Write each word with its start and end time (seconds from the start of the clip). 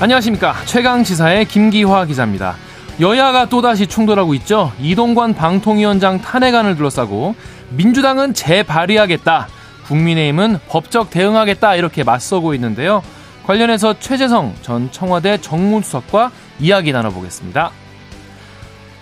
안녕하십니까. 0.00 0.54
최강 0.64 1.02
지사의 1.02 1.46
김기화 1.46 2.04
기자입니다. 2.04 2.54
여야가 3.00 3.48
또다시 3.48 3.88
충돌하고 3.88 4.32
있죠. 4.34 4.72
이동관 4.78 5.34
방통위원장 5.34 6.20
탄핵안을 6.20 6.76
둘러싸고 6.76 7.34
민주당은 7.70 8.32
재발의하겠다. 8.32 9.48
국민의힘은 9.86 10.60
법적 10.68 11.10
대응하겠다. 11.10 11.74
이렇게 11.74 12.04
맞서고 12.04 12.54
있는데요. 12.54 13.02
관련해서 13.44 13.98
최재성 13.98 14.54
전 14.62 14.88
청와대 14.92 15.36
정무수석과 15.40 16.30
이야기 16.60 16.92
나눠보겠습니다. 16.92 17.72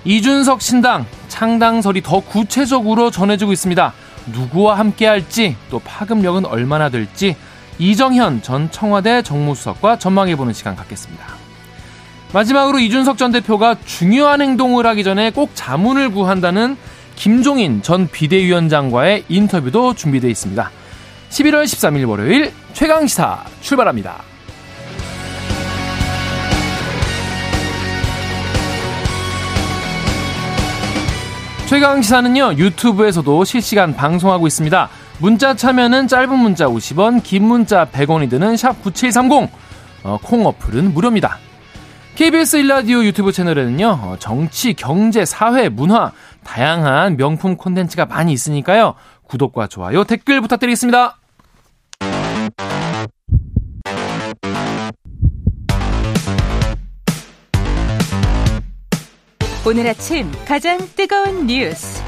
이준석 0.06 0.62
신당 0.62 1.04
창당설이 1.28 2.02
더 2.02 2.20
구체적으로 2.20 3.10
전해지고 3.10 3.52
있습니다. 3.52 3.92
누구와 4.32 4.78
함께 4.78 5.06
할지 5.06 5.56
또 5.68 5.78
파급력은 5.78 6.46
얼마나 6.46 6.88
될지 6.88 7.36
이정현 7.78 8.42
전 8.42 8.70
청와대 8.70 9.22
정무수석과 9.22 9.98
전망해보는 9.98 10.52
시간 10.52 10.76
갖겠습니다. 10.76 11.24
마지막으로 12.32 12.78
이준석 12.78 13.18
전 13.18 13.32
대표가 13.32 13.76
중요한 13.84 14.40
행동을 14.40 14.86
하기 14.86 15.04
전에 15.04 15.30
꼭 15.30 15.50
자문을 15.54 16.10
구한다는 16.10 16.76
김종인 17.14 17.82
전 17.82 18.08
비대위원장과의 18.08 19.24
인터뷰도 19.28 19.94
준비되어 19.94 20.30
있습니다. 20.30 20.70
11월 21.30 21.64
13일 21.64 22.08
월요일 22.08 22.52
최강시사 22.72 23.44
출발합니다. 23.60 24.22
최강 31.66 32.00
시사는요 32.00 32.54
유튜브에서도 32.54 33.44
실시간 33.44 33.94
방송하고 33.94 34.46
있습니다. 34.46 34.88
문자 35.18 35.54
참여는 35.54 36.08
짧은 36.08 36.38
문자 36.38 36.66
50원, 36.66 37.22
긴 37.22 37.44
문자 37.44 37.86
100원이 37.86 38.28
드는 38.28 38.56
샵 38.56 38.82
9730. 38.82 39.50
어, 40.04 40.18
콩 40.22 40.46
어플은 40.46 40.92
무료입니다. 40.92 41.38
KBS 42.16 42.56
일라디오 42.56 43.04
유튜브 43.04 43.32
채널에는요 43.32 43.88
어, 43.88 44.16
정치, 44.18 44.74
경제, 44.74 45.24
사회, 45.24 45.68
문화 45.68 46.12
다양한 46.44 47.16
명품 47.16 47.56
콘텐츠가 47.56 48.06
많이 48.06 48.32
있으니까요 48.32 48.94
구독과 49.24 49.66
좋아요, 49.66 50.04
댓글 50.04 50.40
부탁드리겠습니다. 50.40 51.18
오늘 59.66 59.88
아침 59.88 60.30
가장 60.46 60.78
뜨거운 60.94 61.48
뉴스 61.48 62.00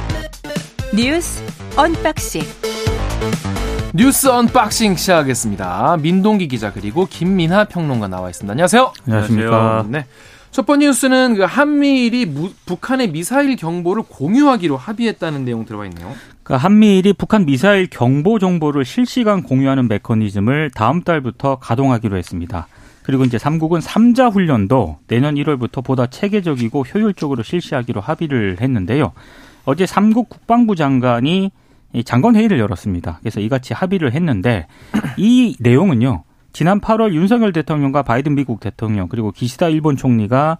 뉴스 0.94 1.42
언박싱 1.76 2.42
뉴스 3.94 4.28
언박싱 4.28 4.96
시작하겠습니다. 4.96 5.96
민동기 6.00 6.46
기자 6.48 6.72
그리고 6.72 7.06
김민하 7.06 7.64
평론가 7.64 8.08
나와 8.08 8.30
있습니다. 8.30 8.52
안녕하세요. 8.52 8.92
안녕하십니까. 9.06 9.86
네. 9.88 10.06
첫 10.50 10.66
번째 10.66 10.86
뉴스는 10.86 11.34
그 11.36 11.42
한미일이 11.42 12.26
무, 12.26 12.50
북한의 12.66 13.10
미사일 13.10 13.56
경보를 13.56 14.04
공유하기로 14.08 14.76
합의했다는 14.76 15.44
내용 15.44 15.64
들어가 15.64 15.84
있네요. 15.86 16.12
그러니까 16.42 16.64
한미일이 16.64 17.12
북한 17.12 17.44
미사일 17.44 17.88
경보 17.88 18.38
정보를 18.38 18.84
실시간 18.84 19.42
공유하는 19.42 19.88
메커니즘을 19.88 20.70
다음 20.74 21.02
달부터 21.02 21.56
가동하기로 21.58 22.16
했습니다. 22.16 22.66
그리고 23.02 23.24
이제 23.24 23.38
삼국은 23.38 23.80
3자 23.80 24.32
훈련도 24.32 24.98
내년 25.06 25.34
1월부터 25.34 25.84
보다 25.84 26.06
체계적이고 26.06 26.82
효율적으로 26.82 27.42
실시하기로 27.42 28.00
합의를 28.00 28.58
했는데요. 28.60 29.12
어제 29.64 29.86
삼국 29.86 30.28
국방부 30.28 30.76
장관이 30.76 31.50
장관 32.04 32.36
회의를 32.36 32.58
열었습니다. 32.58 33.18
그래서 33.20 33.40
이같이 33.40 33.74
합의를 33.74 34.12
했는데 34.12 34.66
이 35.16 35.56
내용은요. 35.58 36.24
지난 36.52 36.80
8월 36.80 37.12
윤석열 37.12 37.52
대통령과 37.52 38.02
바이든 38.02 38.34
미국 38.34 38.60
대통령 38.60 39.08
그리고 39.08 39.30
기시다 39.30 39.68
일본 39.68 39.96
총리가 39.96 40.58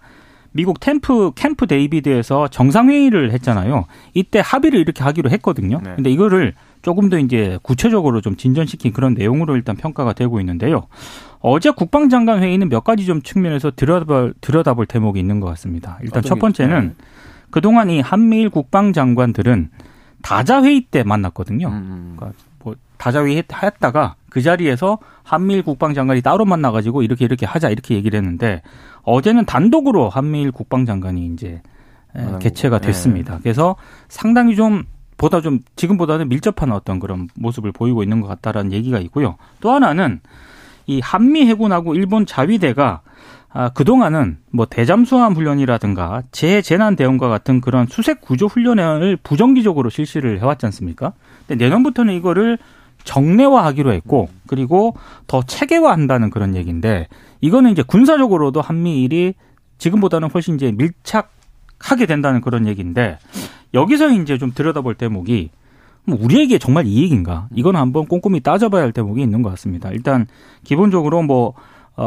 미국 0.51 0.79
템프 0.79 1.31
캠프 1.35 1.67
데이비드에서 1.67 2.47
정상 2.47 2.89
회의를 2.89 3.31
했잖아요. 3.33 3.85
이때 4.13 4.41
합의를 4.43 4.79
이렇게 4.79 5.03
하기로 5.03 5.29
했거든요. 5.31 5.79
네. 5.83 5.93
근데 5.95 6.09
이거를 6.09 6.53
조금 6.81 7.09
더 7.09 7.19
이제 7.19 7.59
구체적으로 7.61 8.21
좀 8.21 8.35
진전시킨 8.35 8.93
그런 8.93 9.13
내용으로 9.13 9.55
일단 9.55 9.75
평가가 9.75 10.13
되고 10.13 10.39
있는데요. 10.39 10.87
어제 11.39 11.69
국방장관 11.71 12.41
회의는 12.41 12.69
몇 12.69 12.83
가지 12.83 13.05
좀 13.05 13.21
측면에서 13.21 13.71
들여다볼, 13.75 14.33
들여다볼 14.41 14.87
대목이 14.87 15.19
있는 15.19 15.39
것 15.39 15.47
같습니다. 15.47 15.99
일단 16.03 16.23
첫 16.23 16.39
번째는 16.39 16.87
네. 16.87 17.05
그동안 17.51 17.89
이 17.89 17.99
한미일 17.99 18.49
국방장관들은 18.49 19.69
다자회의 20.21 20.81
때 20.81 21.03
만났거든요. 21.03 21.67
음. 21.67 21.73
음. 21.73 22.13
그러니까 22.15 22.39
뭐 22.63 22.75
다자회의 22.97 23.43
했다가 23.51 24.15
그 24.29 24.41
자리에서 24.41 24.99
한미일 25.23 25.63
국방장관이 25.63 26.21
따로 26.21 26.45
만나가지고 26.45 27.01
이렇게 27.03 27.25
이렇게 27.25 27.45
하자 27.45 27.69
이렇게 27.69 27.95
얘기를 27.95 28.17
했는데 28.17 28.61
어제는 29.03 29.45
단독으로 29.45 30.09
한미일 30.09 30.51
국방장관이 30.51 31.27
이제 31.33 31.61
개최가 32.39 32.79
네. 32.79 32.87
됐습니다. 32.87 33.35
네. 33.35 33.39
그래서 33.43 33.75
상당히 34.07 34.55
좀 34.55 34.83
보다 35.17 35.41
좀 35.41 35.59
지금보다는 35.75 36.29
밀접한 36.29 36.71
어떤 36.71 36.99
그런 36.99 37.27
모습을 37.35 37.71
보이고 37.71 38.03
있는 38.03 38.21
것 38.21 38.27
같다라는 38.27 38.71
얘기가 38.71 38.99
있고요. 38.99 39.35
또 39.59 39.71
하나는 39.71 40.21
이 40.87 40.99
한미 41.01 41.45
해군하고 41.47 41.93
일본 41.93 42.25
자위대가 42.25 43.01
아, 43.51 43.69
그동안은 43.69 44.37
뭐 44.51 44.65
대잠수함 44.67 45.33
훈련이라든가 45.33 46.21
재재난 46.31 46.95
대응과 46.95 47.29
같은 47.29 47.61
그런 47.61 47.87
수색 47.87 48.21
구조 48.21 48.45
훈련을 48.45 49.17
부정기적으로 49.23 49.89
실시를 49.89 50.39
해왔지 50.39 50.65
않습니까? 50.67 51.13
근데 51.47 51.65
내년부터는 51.65 52.13
이거를 52.13 52.59
정례화하기로 53.05 53.91
했고 53.93 54.29
그리고 54.45 54.95
더 55.25 55.41
체계화한다는 55.41 56.29
그런 56.29 56.55
얘기인데 56.55 57.07
이거는 57.41 57.71
이제 57.71 57.81
군사적으로도 57.81 58.61
한미일이 58.61 59.33
지금보다는 59.79 60.29
훨씬 60.31 60.55
이제 60.55 60.71
밀착하게 60.71 62.05
된다는 62.05 62.41
그런 62.41 62.67
얘기인데 62.67 63.17
여기서 63.73 64.09
이제 64.09 64.37
좀 64.37 64.51
들여다볼 64.53 64.95
대목이 64.95 65.49
뭐 66.05 66.17
우리에게 66.21 66.57
정말 66.59 66.85
이익인가? 66.85 67.47
이건 67.55 67.75
한번 67.75 68.05
꼼꼼히 68.05 68.41
따져봐야 68.41 68.83
할 68.83 68.91
대목이 68.91 69.21
있는 69.21 69.41
것 69.41 69.49
같습니다. 69.51 69.89
일단 69.91 70.27
기본적으로 70.63 71.23
뭐 71.23 71.49
어, 71.49 71.53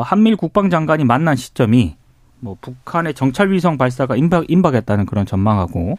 한밀 0.00 0.36
국방장관이 0.36 1.04
만난 1.04 1.36
시점이 1.36 1.96
뭐 2.40 2.56
북한의 2.60 3.14
정찰 3.14 3.52
위성 3.52 3.78
발사가 3.78 4.16
임박, 4.16 4.50
임박했다는 4.50 5.06
그런 5.06 5.26
전망하고 5.26 5.98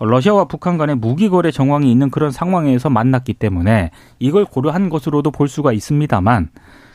러시아와 0.00 0.44
북한 0.44 0.78
간의 0.78 0.96
무기 0.96 1.28
거래 1.28 1.50
정황이 1.50 1.90
있는 1.90 2.10
그런 2.10 2.30
상황에서 2.30 2.90
만났기 2.90 3.34
때문에 3.34 3.90
이걸 4.18 4.44
고려한 4.44 4.90
것으로도 4.90 5.30
볼 5.30 5.48
수가 5.48 5.72
있습니다만 5.72 6.50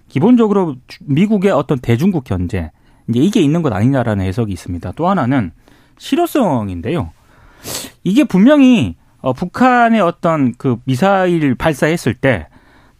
기본적으로 0.08 0.76
미국의 1.02 1.52
어떤 1.52 1.80
대중국 1.80 2.24
견제 2.24 2.72
이제 3.10 3.20
이게 3.20 3.42
있는 3.42 3.62
것 3.62 3.74
아니냐라는 3.74 4.26
해석이 4.26 4.52
있습니다. 4.54 4.94
또 4.96 5.10
하나는 5.10 5.52
실효성인데요. 5.98 7.12
이게 8.04 8.24
분명히 8.24 8.96
어, 9.20 9.34
북한의 9.34 10.02
어떤 10.02 10.54
그 10.58 10.78
미사일 10.86 11.56
발사했을 11.56 12.14
때 12.14 12.48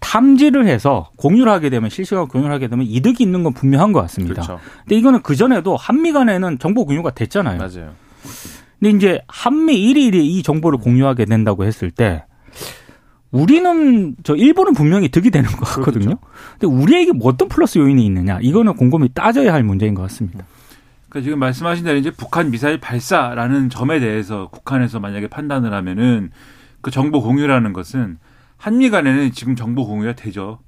탐지를 0.04 0.68
해서 0.68 1.10
공유를 1.16 1.52
하게 1.52 1.70
되면 1.70 1.90
실시간 1.90 2.28
공유를 2.28 2.54
하게 2.54 2.68
되면 2.68 2.86
이득이 2.86 3.24
있는 3.24 3.44
건 3.44 3.54
분명한 3.54 3.94
것 3.94 4.02
같습니다. 4.02 4.42
그렇죠. 4.42 4.60
근데 4.82 4.98
이거는 4.98 5.22
그 5.24 5.36
전에도 5.36 5.78
한미 5.78 6.12
간에는 6.12 6.60
정보 6.60 6.86
공유가 6.86 7.10
됐잖아요. 7.12 7.58
맞아요. 7.58 7.94
근데 8.80 8.98
이제 8.98 9.22
한미 9.28 9.82
일일이 9.82 10.28
이 10.28 10.44
정보를 10.44 10.78
공유하게 10.80 11.26
된다고 11.26 11.64
했을 11.64 11.90
때 11.90 12.26
우리는 13.32 14.16
저 14.24 14.36
일본은 14.36 14.74
분명히 14.74 15.08
득이 15.10 15.32
되는 15.32 15.50
것 15.50 15.62
같거든요. 15.62 16.06
그렇죠. 16.06 16.20
근데 16.60 16.68
우리에게 16.68 17.14
뭐 17.14 17.30
어떤 17.30 17.48
플러스 17.48 17.80
요인이 17.80 18.06
있느냐 18.06 18.40
이거는 18.42 18.76
곰곰이 18.76 19.10
따져야 19.14 19.54
할 19.54 19.64
문제인 19.64 19.96
것 19.96 20.02
같습니다. 20.04 20.46
그러니까 21.08 21.26
지금 21.26 21.40
말씀하신 21.40 21.86
대로 21.86 21.98
이제 21.98 22.12
북한 22.12 22.52
미사일 22.52 22.80
발사라는 22.80 23.70
점에 23.70 24.00
대해서 24.02 24.50
북한에서 24.52 25.00
만약에 25.00 25.28
판단을 25.28 25.74
하면은 25.74 26.32
그 26.82 26.92
정보 26.92 27.22
공유라는 27.22 27.72
것은 27.72 28.18
한미 28.64 28.90
간에는 28.90 29.32
지금 29.32 29.56
정보 29.56 29.86
공유가 29.86 30.14
되죠. 30.14 30.60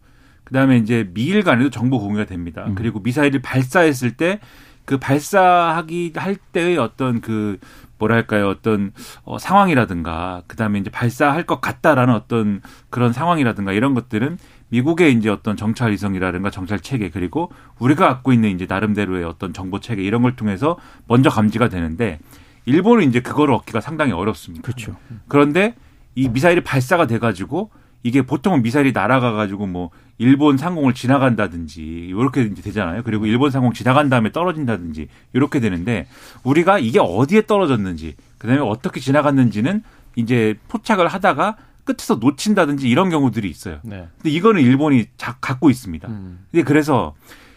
그다음에 0.43 0.77
이제 0.77 1.09
미일 1.13 1.43
간에도 1.43 1.69
정보 1.69 1.99
공유가 1.99 2.25
됩니다. 2.25 2.65
음. 2.67 2.75
그리고 2.75 2.99
미사일을 2.99 3.41
발사했을 3.41 4.11
때 4.11 4.39
그 4.85 4.97
발사하기 4.97 6.13
할 6.15 6.35
때의 6.35 6.77
어떤 6.77 7.19
그 7.19 7.57
뭐랄까요 7.97 8.47
어떤 8.47 8.91
어, 9.23 9.39
상황이라든가 9.39 10.43
그다음에 10.47 10.79
이제 10.79 10.89
발사할 10.89 11.43
것 11.43 11.59
같다라는 11.59 12.13
어떤 12.13 12.61
그런 12.89 13.11
상황이라든가 13.11 13.73
이런 13.73 13.93
것들은 13.93 14.37
미국의 14.69 15.13
이제 15.13 15.29
어떤 15.29 15.57
정찰 15.57 15.91
위성이라든가 15.91 16.49
정찰 16.49 16.79
체계 16.79 17.09
그리고 17.09 17.51
우리가 17.79 18.07
갖고 18.07 18.31
있는 18.31 18.49
이제 18.51 18.65
나름대로의 18.67 19.23
어떤 19.23 19.53
정보 19.53 19.79
체계 19.79 20.03
이런 20.03 20.21
걸 20.21 20.35
통해서 20.35 20.77
먼저 21.07 21.29
감지가 21.29 21.69
되는데 21.69 22.19
일본은 22.65 23.07
이제 23.07 23.21
그거를 23.21 23.53
얻기가 23.53 23.81
상당히 23.81 24.11
어렵습니다. 24.11 24.63
그렇죠. 24.63 24.95
그런데 25.27 25.75
이 26.15 26.29
미사일이 26.29 26.61
발사가 26.61 27.07
돼 27.07 27.19
가지고 27.19 27.71
이게 28.05 28.21
보통은 28.21 28.61
미사일이 28.61 28.91
날아가 28.91 29.31
가지고 29.31 29.65
뭐 29.65 29.89
일본 30.19 30.57
상공을 30.57 30.93
지나간다든지 30.93 31.81
이렇게 31.81 32.53
되잖아요. 32.53 33.01
그리고 33.03 33.25
일본 33.25 33.49
상공 33.49 33.73
지나간 33.73 34.09
다음에 34.09 34.31
떨어진다든지 34.31 35.07
이렇게 35.33 35.59
되는데 35.59 36.05
우리가 36.43 36.77
이게 36.77 36.99
어디에 37.01 37.47
떨어졌는지 37.47 38.15
그다음에 38.37 38.61
어떻게 38.61 38.99
지나갔는지는 38.99 39.81
이제 40.17 40.53
포착을 40.67 41.07
하다가 41.07 41.57
끝에서 41.83 42.17
놓친다든지 42.17 42.87
이런 42.87 43.09
경우들이 43.09 43.49
있어요. 43.49 43.79
네. 43.81 44.07
근데 44.17 44.29
이거는 44.29 44.61
일본이 44.61 45.07
자, 45.17 45.37
갖고 45.41 45.71
있습니다. 45.71 46.07
음. 46.07 46.45
근데 46.51 46.63
그래서 46.63 47.15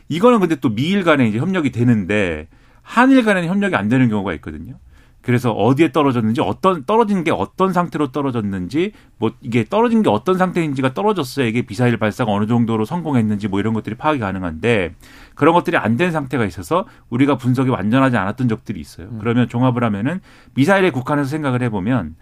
이거는 0.09 0.41
근데 0.41 0.55
또 0.57 0.75
미일 0.75 1.05
간에 1.05 1.29
이제 1.29 1.37
협력이 1.37 1.73
되는데 1.73 2.49
한일 2.81 3.23
간에는 3.23 3.51
협력이 3.51 3.77
안 3.77 3.91
되는 3.91 4.09
경우가 4.09 4.33
있거든요. 4.37 4.79
그래서 5.29 5.53
어디에 5.53 5.93
떨어졌는지 5.93 6.41
어떤 6.41 6.85
떨어진 6.87 7.23
게 7.23 7.31
어떤 7.31 7.75
상태로 7.75 8.13
떨어졌는지 8.13 8.93
뭐 9.19 9.31
이게 9.43 9.63
떨어진 9.63 10.03
게 10.03 10.09
어떤 10.09 10.39
상태인지가 10.39 10.95
떨어졌어야 10.95 11.45
이게 11.45 11.67
미사일 11.67 11.99
발사가 11.99 12.33
어느 12.33 12.47
정도로 12.47 12.87
성공했는지 12.87 13.47
뭐 13.47 13.61
이런 13.61 13.75
것들이 13.75 13.95
파악이 13.95 14.21
가능한데 14.21 14.95
그런 15.35 15.53
것들이 15.53 15.77
안 15.77 15.99
된 15.99 16.13
상태가 16.13 16.47
있어서 16.47 16.87
우리가 17.11 17.37
분석이 17.37 17.69
완전하지 17.69 18.17
않았던 18.17 18.49
적들이 18.49 18.81
있어요. 18.81 19.09
음. 19.13 19.19
그러면 19.21 19.51
종합을 19.51 19.85
하면은 19.85 20.23
미사일에 20.55 20.89
국한해서 20.91 21.29
생각을 21.29 21.61
해보면 21.63 22.17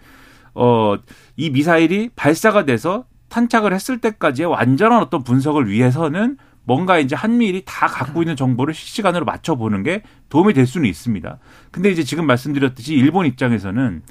어 0.53 0.97
이 1.37 1.49
미사일이 1.49 2.09
발사가 2.13 2.65
돼서 2.65 3.05
탄착을 3.29 3.73
했을 3.73 3.99
때까지의 4.01 4.49
완전한 4.49 5.01
어떤 5.01 5.23
분석을 5.23 5.69
위해서는 5.69 6.35
뭔가 6.67 6.99
이제 6.99 7.15
한미일이 7.15 7.63
다 7.65 7.87
갖고 7.87 8.21
있는 8.21 8.35
정보를 8.35 8.73
실시간으로 8.73 9.23
맞춰보는 9.23 9.83
게 9.83 10.03
도움이 10.27 10.53
될 10.53 10.67
수는 10.67 10.89
있습니다. 10.89 11.37
근데 11.71 11.89
이제 11.89 12.03
지금 12.03 12.27
말씀드렸듯이 12.27 12.93
일본 12.93 13.25
입장에서는 13.25 14.01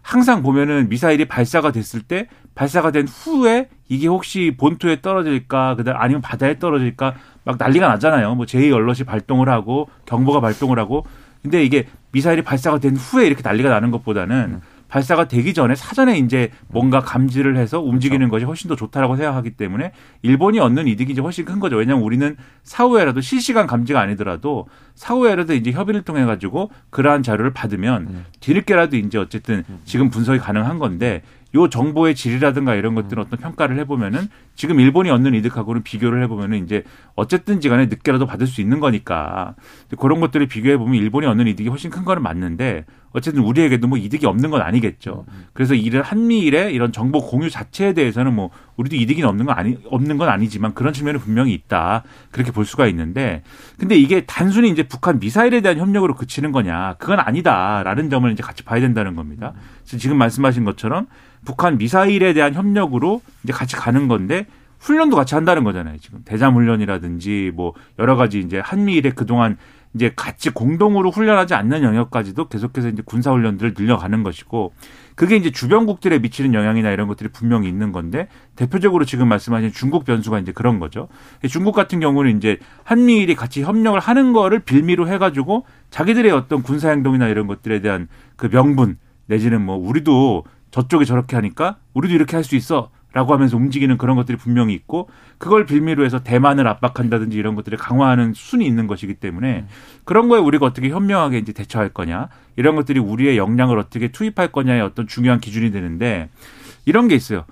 항상 0.00 0.44
보면은 0.44 0.88
미사일이 0.88 1.24
발사가 1.24 1.72
됐을 1.72 2.02
때 2.02 2.28
발사가 2.54 2.92
된 2.92 3.08
후에 3.08 3.68
이게 3.88 4.06
혹시 4.06 4.54
본토에 4.56 5.00
떨어질까 5.00 5.74
그다음 5.74 5.96
아니면 5.98 6.22
바다에 6.22 6.60
떨어질까 6.60 7.16
막 7.42 7.56
난리가 7.58 7.88
나잖아요. 7.88 8.36
뭐 8.36 8.46
제2 8.46 8.72
얼럿이 8.72 9.00
발동을 9.04 9.48
하고 9.48 9.88
경보가 10.06 10.40
발동을 10.40 10.78
하고 10.78 11.04
근데 11.42 11.64
이게 11.64 11.88
미사일이 12.12 12.42
발사가 12.42 12.78
된 12.78 12.94
후에 12.94 13.26
이렇게 13.26 13.42
난리가 13.42 13.68
나는 13.68 13.90
것보다는 13.90 14.60
발사가 14.94 15.26
되기 15.26 15.54
전에 15.54 15.74
사전에 15.74 16.18
이제 16.18 16.52
뭔가 16.68 17.00
감지를 17.00 17.56
해서 17.56 17.80
움직이는 17.80 18.28
것이 18.28 18.44
훨씬 18.44 18.68
더 18.68 18.76
좋다라고 18.76 19.16
생각하기 19.16 19.50
때문에 19.50 19.90
일본이 20.22 20.60
얻는 20.60 20.86
이득이 20.86 21.10
이제 21.10 21.20
훨씬 21.20 21.44
큰 21.44 21.58
거죠. 21.58 21.74
왜냐하면 21.74 22.04
우리는 22.04 22.36
사후에라도 22.62 23.20
실시간 23.20 23.66
감지가 23.66 24.00
아니더라도 24.00 24.68
사후에라도 24.94 25.54
이제 25.54 25.72
협의를 25.72 26.02
통해 26.02 26.24
가지고 26.24 26.70
그러한 26.90 27.24
자료를 27.24 27.52
받으면 27.52 28.24
뒤늦게라도 28.38 28.96
이제 28.96 29.18
어쨌든 29.18 29.64
지금 29.84 30.10
분석이 30.10 30.38
가능한 30.38 30.78
건데 30.78 31.22
요 31.54 31.68
정보의 31.68 32.14
질이라든가 32.14 32.74
이런 32.74 32.94
것들은 32.94 33.22
어떤 33.22 33.38
평가를 33.38 33.78
해보면은 33.78 34.28
지금 34.56 34.80
일본이 34.80 35.10
얻는 35.10 35.34
이득하고는 35.34 35.82
비교를 35.82 36.22
해보면은 36.24 36.64
이제 36.64 36.82
어쨌든지 37.14 37.68
간에 37.68 37.86
늦게라도 37.86 38.26
받을 38.26 38.46
수 38.46 38.60
있는 38.60 38.80
거니까. 38.80 39.54
그런 39.98 40.20
것들을 40.20 40.46
비교해보면 40.46 40.94
일본이 40.94 41.26
얻는 41.26 41.46
이득이 41.46 41.68
훨씬 41.68 41.90
큰 41.90 42.04
거는 42.04 42.22
맞는데 42.22 42.84
어쨌든 43.12 43.44
우리에게도 43.44 43.86
뭐 43.86 43.96
이득이 43.96 44.26
없는 44.26 44.50
건 44.50 44.60
아니겠죠. 44.62 45.24
그래서 45.52 45.74
이런 45.74 46.02
한미일의 46.02 46.74
이런 46.74 46.90
정보 46.90 47.20
공유 47.20 47.48
자체에 47.48 47.92
대해서는 47.92 48.34
뭐 48.34 48.50
우리도 48.76 48.96
이득이 48.96 49.22
없는 49.22 49.46
건 49.46 49.56
아니 49.56 49.78
없는 49.86 50.18
건 50.18 50.28
아니지만 50.28 50.74
그런 50.74 50.92
측면은 50.92 51.20
분명히 51.20 51.54
있다. 51.54 52.02
그렇게 52.32 52.50
볼 52.50 52.64
수가 52.64 52.88
있는데 52.88 53.44
근데 53.78 53.96
이게 53.96 54.24
단순히 54.26 54.68
이제 54.70 54.82
북한 54.82 55.20
미사일에 55.20 55.60
대한 55.60 55.78
협력으로 55.78 56.16
그치는 56.16 56.50
거냐. 56.50 56.96
그건 56.98 57.20
아니다라는 57.20 58.10
점을 58.10 58.30
이제 58.32 58.42
같이 58.42 58.64
봐야 58.64 58.80
된다는 58.80 59.14
겁니다. 59.14 59.52
지금 59.84 60.18
말씀하신 60.18 60.64
것처럼 60.64 61.06
북한 61.44 61.78
미사일에 61.78 62.32
대한 62.32 62.54
협력으로 62.54 63.20
이제 63.42 63.52
같이 63.52 63.76
가는 63.76 64.08
건데 64.08 64.46
훈련도 64.78 65.16
같이 65.16 65.34
한다는 65.34 65.64
거잖아요. 65.64 65.96
지금 65.98 66.20
대잠 66.24 66.54
훈련이라든지 66.54 67.52
뭐 67.54 67.72
여러 67.98 68.16
가지 68.16 68.38
이제 68.40 68.58
한미일의 68.58 69.12
그동안 69.14 69.56
이제 69.94 70.12
같이 70.14 70.50
공동으로 70.50 71.10
훈련하지 71.10 71.54
않는 71.54 71.84
영역까지도 71.84 72.48
계속해서 72.48 72.88
이제 72.88 73.02
군사 73.04 73.30
훈련들을 73.30 73.74
늘려가는 73.78 74.24
것이고 74.24 74.72
그게 75.14 75.36
이제 75.36 75.52
주변국들에 75.52 76.18
미치는 76.18 76.52
영향이나 76.52 76.90
이런 76.90 77.06
것들이 77.06 77.30
분명히 77.30 77.68
있는 77.68 77.92
건데 77.92 78.26
대표적으로 78.56 79.04
지금 79.04 79.28
말씀하신 79.28 79.72
중국 79.72 80.04
변수가 80.04 80.40
이제 80.40 80.50
그런 80.52 80.80
거죠. 80.80 81.08
중국 81.48 81.72
같은 81.72 82.00
경우는 82.00 82.36
이제 82.36 82.58
한미일이 82.82 83.36
같이 83.36 83.62
협력을 83.62 83.98
하는 83.98 84.32
거를 84.32 84.58
빌미로 84.58 85.08
해 85.08 85.18
가지고 85.18 85.64
자기들의 85.90 86.30
어떤 86.32 86.62
군사 86.62 86.90
행동이나 86.90 87.28
이런 87.28 87.46
것들에 87.46 87.80
대한 87.80 88.08
그 88.34 88.50
명분 88.50 88.98
내지는 89.26 89.64
뭐 89.64 89.76
우리도 89.76 90.44
저쪽이 90.74 91.06
저렇게 91.06 91.36
하니까 91.36 91.76
우리도 91.94 92.14
이렇게 92.14 92.36
할 92.36 92.42
수 92.42 92.56
있어. 92.56 92.90
라고 93.12 93.32
하면서 93.32 93.56
움직이는 93.56 93.96
그런 93.96 94.16
것들이 94.16 94.36
분명히 94.36 94.74
있고 94.74 95.08
그걸 95.38 95.66
빌미로 95.66 96.04
해서 96.04 96.24
대만을 96.24 96.66
압박한다든지 96.66 97.36
이런 97.36 97.54
것들을 97.54 97.78
강화하는 97.78 98.32
순이 98.34 98.66
있는 98.66 98.88
것이기 98.88 99.14
때문에 99.14 99.66
그런 100.02 100.28
거에 100.28 100.40
우리가 100.40 100.66
어떻게 100.66 100.88
현명하게 100.88 101.38
이제 101.38 101.52
대처할 101.52 101.90
거냐 101.90 102.28
이런 102.56 102.74
것들이 102.74 102.98
우리의 102.98 103.36
역량을 103.36 103.78
어떻게 103.78 104.08
투입할 104.08 104.50
거냐의 104.50 104.80
어떤 104.80 105.06
중요한 105.06 105.38
기준이 105.38 105.70
되는데 105.70 106.28
이런 106.86 107.06
게 107.06 107.14
있어요. 107.14 107.44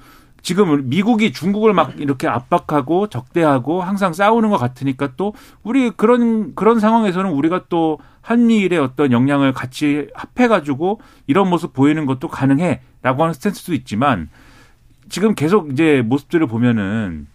지금 0.42 0.88
미국이 0.88 1.32
중국을 1.32 1.72
막 1.72 1.98
이렇게 2.00 2.26
압박하고 2.26 3.06
적대하고 3.06 3.80
항상 3.82 4.12
싸우는 4.12 4.50
것 4.50 4.58
같으니까 4.58 5.12
또 5.16 5.34
우리 5.62 5.90
그런 5.90 6.54
그런 6.54 6.80
상황에서는 6.80 7.30
우리가 7.30 7.66
또 7.68 7.98
한미일의 8.22 8.78
어떤 8.78 9.12
역량을 9.12 9.52
같이 9.52 10.08
합해 10.14 10.48
가지고 10.48 11.00
이런 11.26 11.48
모습 11.48 11.72
보이는 11.72 12.06
것도 12.06 12.28
가능해라고 12.28 13.22
하는 13.22 13.32
스탠스도 13.32 13.72
있지만 13.74 14.28
지금 15.08 15.34
계속 15.34 15.70
이제 15.72 16.02
모습들을 16.02 16.46
보면은 16.46 17.28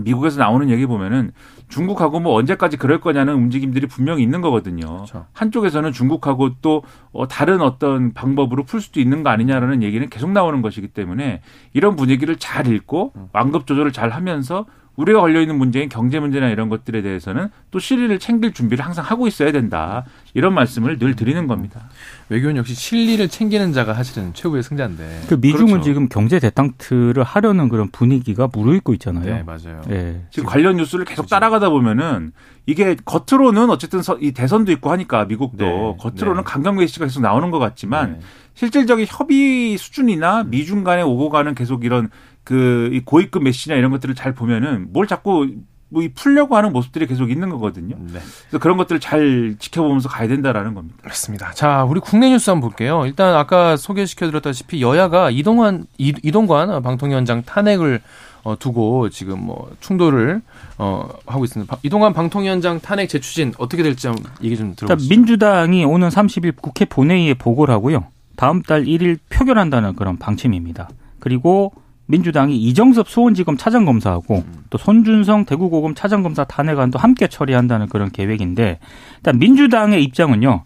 미국에서 0.00 0.38
나오는 0.38 0.68
얘기 0.70 0.86
보면은 0.86 1.32
중국하고 1.68 2.20
뭐 2.20 2.34
언제까지 2.34 2.76
그럴 2.76 3.00
거냐는 3.00 3.34
움직임들이 3.34 3.86
분명히 3.86 4.22
있는 4.22 4.40
거거든요. 4.40 4.86
그렇죠. 4.86 5.26
한쪽에서는 5.32 5.92
중국하고 5.92 6.50
또 6.62 6.82
어, 7.12 7.26
다른 7.26 7.60
어떤 7.60 8.12
방법으로 8.12 8.64
풀 8.64 8.80
수도 8.80 9.00
있는 9.00 9.22
거 9.22 9.30
아니냐라는 9.30 9.82
얘기는 9.82 10.08
계속 10.08 10.30
나오는 10.30 10.62
것이기 10.62 10.88
때문에 10.88 11.42
이런 11.72 11.96
분위기를 11.96 12.36
잘 12.36 12.66
읽고 12.68 13.12
완급 13.32 13.66
조절을 13.66 13.92
잘 13.92 14.10
하면서 14.10 14.66
우리가 14.96 15.20
걸려 15.20 15.40
있는 15.40 15.56
문제인 15.58 15.88
경제 15.88 16.18
문제나 16.18 16.48
이런 16.48 16.68
것들에 16.68 17.02
대해서는 17.02 17.48
또 17.70 17.78
실리를 17.78 18.18
챙길 18.18 18.52
준비를 18.52 18.84
항상 18.84 19.04
하고 19.04 19.26
있어야 19.28 19.52
된다. 19.52 20.04
이런 20.32 20.54
말씀을 20.54 20.98
늘 20.98 21.14
드리는 21.14 21.46
겁니다. 21.46 21.88
외교는 22.30 22.56
역시 22.56 22.74
실리를 22.74 23.28
챙기는 23.28 23.72
자가 23.72 23.94
사실은 23.94 24.32
최고의 24.34 24.62
승자인데. 24.62 25.22
그 25.28 25.34
미중은 25.34 25.66
그렇죠. 25.66 25.84
지금 25.84 26.08
경제 26.08 26.38
대탕트를 26.38 27.22
하려는 27.22 27.68
그런 27.68 27.90
분위기가 27.90 28.48
무르익고 28.52 28.94
있잖아요. 28.94 29.24
네, 29.24 29.42
맞아요. 29.42 29.82
예. 29.90 30.22
지금 30.30 30.48
관련 30.48 30.76
뉴스를 30.76 31.04
계속 31.04 31.28
따라가다 31.28 31.68
보면은 31.68 32.32
이게 32.64 32.96
겉으로는 33.04 33.70
어쨌든 33.70 34.02
서- 34.02 34.18
이 34.20 34.32
대선도 34.32 34.72
있고 34.72 34.90
하니까 34.90 35.26
미국도 35.26 35.64
네, 35.64 35.96
겉으로는 36.00 36.42
네. 36.42 36.44
강경 36.44 36.76
메시지가 36.76 37.06
계속 37.06 37.20
나오는 37.20 37.50
것 37.50 37.58
같지만 37.58 38.14
네. 38.14 38.20
실질적인 38.54 39.06
협의 39.08 39.76
수준이나 39.76 40.44
미중 40.44 40.82
간에 40.82 41.02
오고 41.02 41.28
가는 41.30 41.54
계속 41.54 41.84
이런 41.84 42.08
그 42.46 42.90
이 42.92 43.00
고위급 43.04 43.42
메시지나 43.42 43.76
이런 43.76 43.90
것들을 43.90 44.14
잘 44.14 44.32
보면은 44.34 44.88
뭘 44.92 45.06
자꾸 45.06 45.46
뭐 45.88 46.02
이 46.02 46.08
풀려고 46.08 46.56
하는 46.56 46.72
모습들이 46.72 47.06
계속 47.06 47.30
있는 47.30 47.48
거거든요. 47.48 47.94
네. 47.98 48.18
그래서 48.48 48.58
그런 48.60 48.76
것들을 48.76 48.98
잘 49.00 49.54
지켜보면서 49.58 50.08
가야 50.08 50.26
된다라는 50.28 50.74
겁니다. 50.74 50.96
그렇습니다. 51.00 51.52
자, 51.52 51.84
우리 51.84 52.00
국내 52.00 52.28
뉴스 52.28 52.50
한번 52.50 52.68
볼게요. 52.70 53.04
일단 53.06 53.34
아까 53.36 53.76
소개시켜드렸다시피 53.76 54.82
여야가 54.82 55.30
이동환 55.30 55.86
이, 55.98 56.12
이동관 56.24 56.82
방통위원장 56.82 57.42
탄핵을 57.44 58.00
어, 58.42 58.56
두고 58.58 59.10
지금 59.10 59.40
뭐 59.46 59.70
충돌을 59.80 60.42
어, 60.78 61.08
하고 61.26 61.44
있습니다. 61.44 61.72
바- 61.72 61.80
이동관 61.84 62.12
방통위원장 62.14 62.80
탄핵 62.80 63.08
재추진 63.08 63.52
어떻게 63.58 63.82
될지 63.84 64.08
한번 64.08 64.24
얘기 64.42 64.56
좀 64.56 64.74
들어보시죠. 64.76 65.08
민주당이 65.08 65.84
오는 65.84 66.08
30일 66.08 66.54
국회 66.60 66.84
본회의에 66.84 67.34
보고를 67.34 67.72
하고요. 67.72 68.06
다음 68.36 68.60
달 68.62 68.84
1일 68.84 69.18
표결한다는 69.30 69.94
그런 69.94 70.18
방침입니다. 70.18 70.88
그리고 71.20 71.72
민주당이 72.06 72.56
이정섭 72.56 73.08
수원지검 73.08 73.56
차장검사하고 73.56 74.44
또 74.70 74.78
손준성 74.78 75.44
대구고검 75.44 75.94
차장검사 75.94 76.44
탄핵안도 76.44 76.98
함께 76.98 77.26
처리한다는 77.26 77.88
그런 77.88 78.10
계획인데 78.10 78.78
일단 79.16 79.38
민주당의 79.38 80.02
입장은요. 80.04 80.62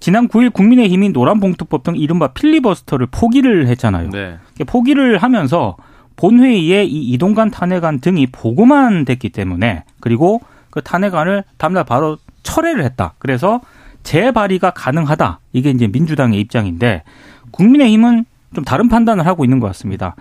지난 0.00 0.28
9일 0.28 0.52
국민의힘이 0.52 1.10
노란봉투법 1.10 1.82
등 1.82 1.96
이른바 1.96 2.28
필리버스터를 2.28 3.06
포기를 3.10 3.68
했잖아요. 3.68 4.10
네. 4.10 4.36
포기를 4.66 5.18
하면서 5.18 5.76
본회의에 6.16 6.84
이 6.84 7.12
이동관 7.12 7.50
탄핵안 7.50 8.00
등이 8.00 8.26
보고만 8.26 9.04
됐기 9.04 9.30
때문에 9.30 9.84
그리고 10.00 10.40
그 10.70 10.82
탄핵안을 10.82 11.44
다음날 11.56 11.84
바로 11.84 12.18
철회를 12.42 12.84
했다. 12.84 13.14
그래서 13.18 13.60
재발의가 14.02 14.72
가능하다. 14.72 15.40
이게 15.52 15.70
이제 15.70 15.86
민주당의 15.86 16.38
입장인데 16.40 17.02
국민의힘은 17.50 18.26
좀 18.54 18.64
다른 18.64 18.88
판단을 18.88 19.26
하고 19.26 19.44
있는 19.44 19.58
것 19.58 19.66
같습니다. 19.68 20.14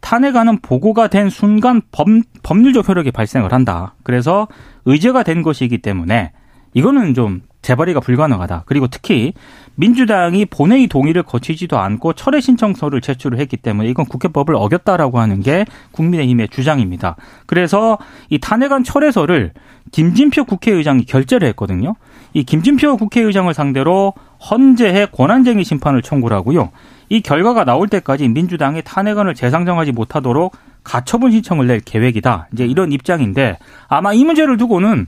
탄핵안은 0.00 0.60
보고가 0.60 1.08
된 1.08 1.30
순간 1.30 1.82
법, 1.92 2.08
법률적 2.42 2.88
효력이 2.88 3.10
발생을 3.10 3.52
한다. 3.52 3.94
그래서 4.02 4.48
의제가 4.84 5.22
된 5.22 5.42
것이기 5.42 5.78
때문에 5.78 6.32
이거는 6.74 7.14
좀 7.14 7.42
재발의가 7.62 8.00
불가능하다. 8.00 8.64
그리고 8.66 8.86
특히 8.86 9.34
민주당이 9.74 10.46
본회의 10.46 10.86
동의를 10.86 11.22
거치지도 11.22 11.78
않고 11.78 12.14
철회 12.14 12.40
신청서를 12.40 13.00
제출을 13.00 13.38
했기 13.38 13.56
때문에 13.56 13.88
이건 13.88 14.06
국회법을 14.06 14.54
어겼다라고 14.54 15.18
하는 15.18 15.40
게 15.40 15.66
국민의힘의 15.92 16.48
주장입니다. 16.48 17.16
그래서 17.46 17.98
이 18.30 18.38
탄핵안 18.38 18.84
철회서를 18.84 19.52
김진표 19.92 20.44
국회의장이 20.44 21.04
결재를 21.04 21.48
했거든요. 21.48 21.94
이 22.32 22.44
김진표 22.44 22.96
국회의장을 22.96 23.52
상대로 23.52 24.14
헌재에 24.50 25.06
권한쟁의 25.12 25.64
심판을 25.64 26.00
청구를 26.00 26.36
하고요. 26.36 26.70
이 27.10 27.20
결과가 27.20 27.64
나올 27.64 27.88
때까지 27.88 28.28
민주당이 28.28 28.82
탄핵안을 28.82 29.34
재상정하지 29.34 29.92
못하도록 29.92 30.56
가처분 30.84 31.32
신청을 31.32 31.66
낼 31.66 31.80
계획이다. 31.80 32.48
이제 32.52 32.64
이런 32.64 32.92
입장인데 32.92 33.58
아마 33.88 34.14
이 34.14 34.24
문제를 34.24 34.56
두고는 34.56 35.06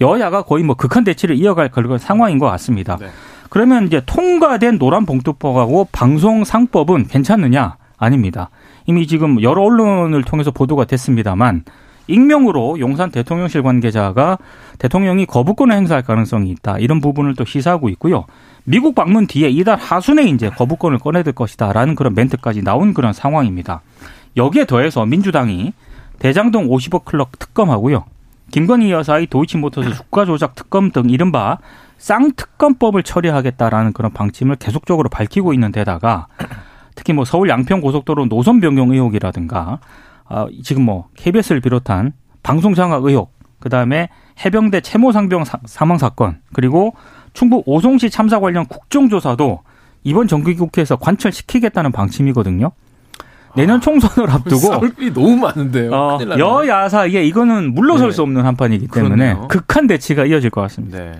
여야가 0.00 0.42
거의 0.42 0.64
뭐 0.64 0.76
극한 0.76 1.04
대치를 1.04 1.36
이어갈 1.36 1.68
그런 1.68 1.98
상황인 1.98 2.38
것 2.38 2.46
같습니다. 2.46 2.96
네. 2.96 3.08
그러면 3.50 3.86
이제 3.86 4.00
통과된 4.06 4.78
노란 4.78 5.04
봉투법하고 5.04 5.88
방송상법은 5.92 7.08
괜찮느냐? 7.08 7.76
아닙니다. 7.98 8.48
이미 8.86 9.06
지금 9.06 9.42
여러 9.42 9.62
언론을 9.62 10.22
통해서 10.22 10.52
보도가 10.52 10.84
됐습니다만 10.84 11.64
익명으로 12.06 12.80
용산 12.80 13.10
대통령실 13.10 13.62
관계자가 13.62 14.38
대통령이 14.78 15.26
거부권을 15.26 15.76
행사할 15.76 16.02
가능성이 16.02 16.50
있다. 16.50 16.78
이런 16.78 17.00
부분을 17.00 17.34
또 17.34 17.44
시사하고 17.44 17.88
있고요. 17.90 18.24
미국 18.70 18.94
방문 18.94 19.26
뒤에 19.26 19.48
이달 19.48 19.76
하순에 19.76 20.22
이제 20.26 20.48
거부권을 20.48 20.98
꺼내들 20.98 21.32
것이다라는 21.32 21.96
그런 21.96 22.14
멘트까지 22.14 22.62
나온 22.62 22.94
그런 22.94 23.12
상황입니다. 23.12 23.82
여기에 24.36 24.66
더해서 24.66 25.04
민주당이 25.04 25.72
대장동 26.20 26.68
50억 26.68 27.04
클럽 27.04 27.36
특검하고요. 27.40 28.04
김건희 28.52 28.92
여사의 28.92 29.26
도이치모터스 29.26 29.94
주가 29.94 30.24
조작 30.24 30.54
특검 30.54 30.92
등 30.92 31.10
이른바 31.10 31.58
쌍특검법을 31.98 33.02
처리하겠다라는 33.02 33.92
그런 33.92 34.12
방침을 34.12 34.54
계속적으로 34.56 35.08
밝히고 35.08 35.52
있는 35.52 35.72
데다가 35.72 36.28
특히 36.94 37.12
뭐 37.12 37.24
서울 37.24 37.48
양평 37.48 37.80
고속도로 37.80 38.26
노선 38.26 38.60
변경 38.60 38.92
의혹이라든가 38.92 39.80
어, 40.28 40.46
지금 40.62 40.84
뭐 40.84 41.08
KBS를 41.16 41.60
비롯한 41.60 42.12
방송 42.44 42.74
장악 42.74 43.04
의혹, 43.04 43.32
그다음에 43.58 44.10
해병대 44.44 44.80
채모 44.80 45.10
상병 45.10 45.42
사망 45.64 45.98
사건, 45.98 46.40
그리고 46.52 46.94
충북 47.32 47.62
오송시 47.66 48.10
참사 48.10 48.40
관련 48.40 48.66
국정조사도 48.66 49.60
이번 50.04 50.28
정기국회에서 50.28 50.96
관철시키겠다는 50.96 51.92
방침이거든요. 51.92 52.72
내년 53.56 53.78
아, 53.78 53.80
총선을 53.80 54.30
앞두고 54.30 54.60
싸울 54.70 54.92
일이 54.98 55.12
너무 55.12 55.36
많은데요. 55.36 55.92
어, 55.92 56.18
여야 56.38 56.88
사이에 56.88 57.24
이거는 57.24 57.74
물러설 57.74 58.08
네. 58.10 58.12
수 58.14 58.22
없는 58.22 58.44
한판이기 58.44 58.88
때문에 58.88 59.16
그렇네요. 59.16 59.48
극한 59.48 59.86
대치가 59.86 60.24
이어질 60.24 60.50
것 60.50 60.60
같습니다. 60.62 60.98
네. 60.98 61.12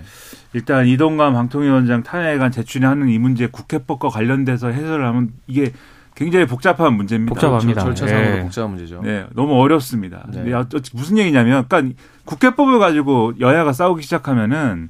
일단 0.53 0.85
이동관 0.85 1.33
방통위원장 1.33 2.03
탄핵안 2.03 2.51
제출하는 2.51 3.09
이 3.09 3.17
문제 3.17 3.47
국회법과 3.47 4.09
관련돼서 4.09 4.67
해설을 4.69 5.05
하면 5.05 5.31
이게 5.47 5.71
굉장히 6.15 6.45
복잡한 6.45 6.93
문제입니다. 6.93 7.33
복잡합니다. 7.33 7.81
절차상으로 7.81 8.35
네. 8.35 8.41
복잡한 8.41 8.71
문제죠. 8.71 9.01
네, 9.01 9.25
너무 9.33 9.59
어렵습니다. 9.61 10.27
네. 10.29 10.51
무슨 10.93 11.17
얘기냐면, 11.17 11.65
그러니까 11.67 11.95
국회법을 12.25 12.79
가지고 12.79 13.33
여야가 13.39 13.71
싸우기 13.71 14.03
시작하면은 14.03 14.89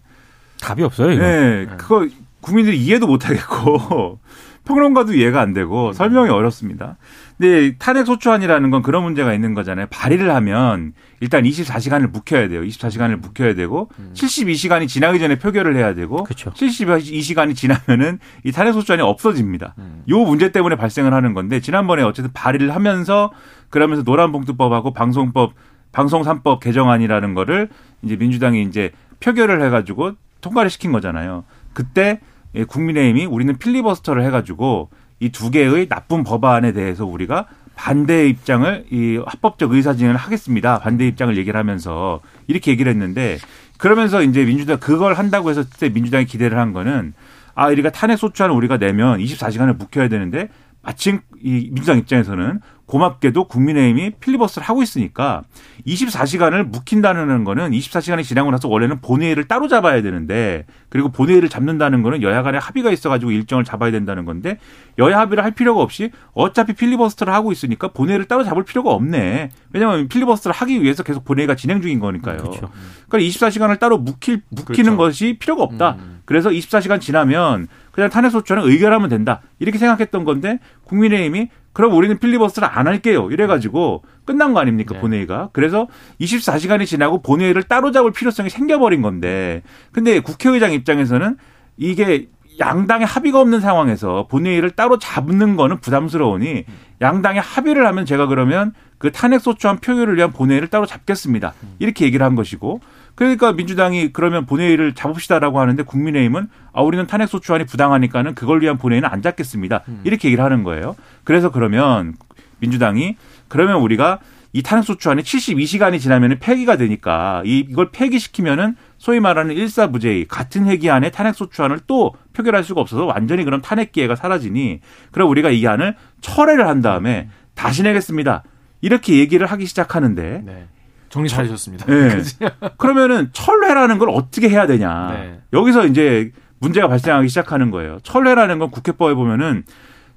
답이 0.61 0.83
없어요. 0.83 1.11
이거. 1.11 1.23
네, 1.23 1.65
네, 1.65 1.67
그거 1.77 2.07
국민들이 2.39 2.77
이해도 2.77 3.07
못 3.07 3.27
하겠고 3.27 4.19
평론가도 4.65 5.13
이해가 5.13 5.41
안 5.41 5.53
되고 5.53 5.89
음. 5.89 5.93
설명이 5.93 6.29
어렵습니다. 6.29 6.97
근데 7.37 7.75
탄핵 7.79 8.05
소추안이라는 8.05 8.69
건 8.69 8.83
그런 8.83 9.03
문제가 9.03 9.33
있는 9.33 9.55
거잖아요. 9.55 9.87
발의를 9.89 10.33
하면 10.35 10.93
일단 11.19 11.43
24시간을 11.43 12.11
묵혀야 12.11 12.47
돼요. 12.47 12.61
24시간을 12.61 13.15
묵혀야 13.15 13.55
되고 13.55 13.89
음. 13.97 14.11
72시간이 14.13 14.87
지나기 14.87 15.17
전에 15.19 15.39
표결을 15.39 15.75
해야 15.75 15.95
되고 15.95 16.23
그렇죠. 16.23 16.51
72시간이 16.51 17.55
지나면은 17.55 18.19
이 18.43 18.51
탄핵 18.51 18.73
소추안이 18.73 19.01
없어집니다. 19.01 19.73
음. 19.79 20.03
요 20.09 20.19
문제 20.19 20.51
때문에 20.51 20.75
발생을 20.75 21.13
하는 21.13 21.33
건데 21.33 21.59
지난번에 21.59 22.03
어쨌든 22.03 22.31
발의를 22.33 22.75
하면서 22.75 23.31
그러면서 23.69 24.03
노란봉투법하고 24.03 24.93
방송법 24.93 25.53
방송 25.91 26.21
3법 26.21 26.59
개정안이라는 26.59 27.33
거를 27.33 27.69
이제 28.03 28.15
민주당이 28.15 28.61
이제 28.63 28.91
표결을 29.19 29.63
해 29.63 29.69
가지고 29.69 30.13
통과를 30.41 30.69
시킨 30.69 30.91
거잖아요. 30.91 31.43
그때 31.73 32.19
국민의힘이 32.67 33.25
우리는 33.25 33.57
필리버스터를 33.57 34.23
해 34.25 34.29
가지고 34.29 34.89
이 35.19 35.29
두 35.29 35.51
개의 35.51 35.87
나쁜 35.87 36.23
법안에 36.23 36.73
대해서 36.73 37.05
우리가 37.05 37.45
반대 37.75 38.27
입장을 38.27 38.85
이 38.91 39.21
합법적 39.25 39.71
의사진행을 39.71 40.17
하겠습니다. 40.17 40.79
반대 40.79 41.07
입장을 41.07 41.37
얘기를 41.37 41.57
하면서 41.57 42.19
이렇게 42.47 42.71
얘기를 42.71 42.91
했는데 42.91 43.37
그러면서 43.77 44.21
이제 44.23 44.43
민주당 44.43 44.79
그걸 44.79 45.13
한다고 45.13 45.49
해서 45.49 45.63
그때 45.63 45.89
민주당이 45.89 46.25
기대를 46.25 46.57
한 46.57 46.73
거는 46.73 47.13
아, 47.53 47.67
우리가 47.67 47.91
탄핵 47.91 48.17
소추안을 48.17 48.55
우리가 48.55 48.77
내면 48.77 49.19
24시간을 49.19 49.77
묵혀야 49.77 50.09
되는데 50.09 50.49
마침 50.83 51.21
이 51.43 51.69
민주당 51.71 51.97
입장에서는 51.97 52.59
고맙게도 52.91 53.45
국민의힘이 53.45 54.11
필리버스를 54.19 54.67
하고 54.67 54.83
있으니까 54.83 55.43
24시간을 55.87 56.63
묵힌다는 56.65 57.45
거는 57.45 57.71
24시간이 57.71 58.23
지나고 58.23 58.51
나서 58.51 58.67
원래는 58.67 58.99
본회의를 58.99 59.45
따로 59.45 59.69
잡아야 59.69 60.01
되는데 60.01 60.65
그리고 60.89 61.09
본회의를 61.09 61.47
잡는다는 61.47 62.03
거는 62.03 62.21
여야 62.21 62.43
간에 62.43 62.57
합의가 62.57 62.91
있어가지고 62.91 63.31
일정을 63.31 63.63
잡아야 63.63 63.91
된다는 63.91 64.25
건데 64.25 64.57
여야 64.97 65.19
합의를 65.19 65.43
할 65.43 65.51
필요가 65.51 65.81
없이 65.81 66.11
어차피 66.33 66.73
필리버스터를 66.73 67.33
하고 67.33 67.53
있으니까 67.53 67.87
본회의를 67.89 68.25
따로 68.25 68.43
잡을 68.43 68.63
필요가 68.63 68.91
없네. 68.91 69.51
왜냐하면 69.71 70.09
필리버스터를 70.09 70.53
하기 70.53 70.83
위해서 70.83 71.03
계속 71.03 71.23
본회의가 71.23 71.55
진행 71.55 71.81
중인 71.81 71.99
거니까요. 71.99 72.37
그렇죠. 72.37 72.69
그러니까 73.07 73.29
24시간을 73.29 73.79
따로 73.79 73.99
묵힐, 73.99 74.41
묵히는 74.49 74.95
그렇죠. 74.95 74.97
것이 74.97 75.37
필요가 75.39 75.63
없다. 75.63 75.95
음. 75.97 76.10
그래서 76.25 76.49
24시간 76.49 77.01
지나면 77.01 77.67
그냥 77.91 78.09
탄핵소추안을 78.09 78.69
의결하면 78.69 79.09
된다. 79.09 79.41
이렇게 79.59 79.77
생각했던 79.77 80.23
건데 80.23 80.59
국민의힘이 80.85 81.49
그럼 81.73 81.93
우리는 81.93 82.17
필리버스터를 82.17 82.67
안 82.71 82.87
할게요. 82.87 83.29
이래가지고 83.31 84.03
끝난 84.25 84.53
거 84.53 84.59
아닙니까, 84.59 84.95
네. 84.95 85.01
본회의가. 85.01 85.49
그래서 85.53 85.87
24시간이 86.19 86.85
지나고 86.85 87.21
본회의를 87.21 87.63
따로 87.63 87.91
잡을 87.91 88.11
필요성이 88.11 88.49
생겨버린 88.49 89.01
건데. 89.01 89.63
근데 89.91 90.19
국회의장 90.19 90.73
입장에서는 90.73 91.37
이게 91.77 92.27
양당의 92.59 93.07
합의가 93.07 93.39
없는 93.39 93.61
상황에서 93.61 94.27
본회의를 94.29 94.71
따로 94.71 94.99
잡는 94.99 95.55
거는 95.55 95.79
부담스러우니 95.79 96.65
양당의 96.99 97.41
합의를 97.41 97.87
하면 97.87 98.05
제가 98.05 98.27
그러면 98.27 98.73
그 98.97 99.11
탄핵소추안 99.11 99.79
표결을 99.79 100.17
위한 100.17 100.31
본회의를 100.31 100.67
따로 100.67 100.85
잡겠습니다. 100.85 101.53
이렇게 101.79 102.05
얘기를 102.05 102.25
한 102.25 102.35
것이고 102.35 102.81
그러니까 103.21 103.53
민주당이 103.53 104.13
그러면 104.13 104.47
본회의를 104.47 104.95
잡읍시다라고 104.95 105.59
하는데 105.59 105.83
국민의힘은 105.83 106.47
아 106.73 106.81
우리는 106.81 107.05
탄핵 107.05 107.27
소추안이 107.27 107.65
부당하니까는 107.65 108.33
그걸 108.33 108.63
위한 108.63 108.79
본회의는 108.79 109.07
안 109.07 109.21
잡겠습니다. 109.21 109.83
음. 109.89 110.01
이렇게 110.03 110.27
얘기를 110.27 110.43
하는 110.43 110.63
거예요. 110.63 110.95
그래서 111.23 111.51
그러면 111.51 112.15
민주당이 112.61 113.17
그러면 113.47 113.79
우리가 113.81 114.17
이 114.53 114.63
탄핵 114.63 114.81
소추안이 114.85 115.21
72시간이 115.21 115.99
지나면 115.99 116.39
폐기가 116.39 116.77
되니까 116.77 117.43
이 117.45 117.59
이걸 117.59 117.91
폐기시키면은 117.91 118.75
소위 118.97 119.19
말하는 119.19 119.53
일사부재의 119.53 120.25
같은 120.27 120.65
회기 120.65 120.89
안에 120.89 121.11
탄핵 121.11 121.35
소추안을 121.35 121.81
또 121.85 122.15
표결할 122.33 122.63
수가 122.63 122.81
없어서 122.81 123.05
완전히 123.05 123.43
그런 123.43 123.61
탄핵 123.61 123.91
기회가 123.91 124.15
사라지니 124.15 124.79
그럼 125.11 125.29
우리가 125.29 125.51
이 125.51 125.67
안을 125.67 125.95
철회를 126.21 126.67
한 126.67 126.81
다음에 126.81 127.29
다시 127.53 127.83
내겠습니다. 127.83 128.41
이렇게 128.81 129.19
얘기를 129.19 129.45
하기 129.45 129.67
시작하는데 129.67 130.41
네. 130.43 130.67
정리 131.11 131.29
잘하셨습니다. 131.29 131.85
네. 131.85 132.21
그러면은 132.77 133.29
철회라는 133.33 133.99
걸 133.99 134.09
어떻게 134.09 134.49
해야 134.49 134.65
되냐. 134.65 135.11
네. 135.11 135.39
여기서 135.53 135.85
이제 135.85 136.31
문제가 136.59 136.87
발생하기 136.87 137.27
시작하는 137.27 137.69
거예요. 137.69 137.99
철회라는 138.03 138.59
건 138.59 138.71
국회법에 138.71 139.13
보면은 139.13 139.63